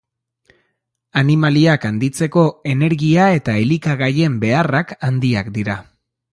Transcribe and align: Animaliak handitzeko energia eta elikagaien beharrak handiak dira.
Animaliak 1.21 1.85
handitzeko 1.89 2.47
energia 2.73 3.29
eta 3.41 3.57
elikagaien 3.67 4.41
beharrak 4.47 4.99
handiak 5.13 5.57
dira. 5.61 5.81